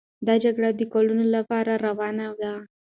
[0.27, 2.53] دا جګړې د کلونو لپاره روانې وې.